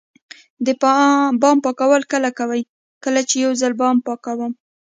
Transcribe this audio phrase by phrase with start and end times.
[0.65, 0.67] د
[1.41, 2.61] بام پاکول کله کوئ؟
[3.03, 4.51] کال کې یوځل بام پاکوم